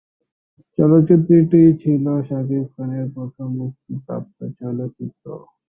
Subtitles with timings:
[0.77, 5.25] চলচ্চিত্রটি ছিল শাকিব খানের প্রথম মুক্তিপ্রাপ্ত চলচ্চিত্র।